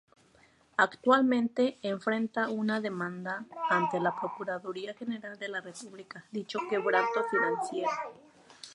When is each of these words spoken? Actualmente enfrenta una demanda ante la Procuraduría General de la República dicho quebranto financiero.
Actualmente 0.77 1.77
enfrenta 1.83 2.49
una 2.49 2.81
demanda 2.81 3.45
ante 3.69 3.99
la 3.99 4.09
Procuraduría 4.19 4.95
General 4.95 5.37
de 5.37 5.47
la 5.47 5.61
República 5.61 6.25
dicho 6.31 6.57
quebranto 6.67 7.23
financiero. 7.29 7.91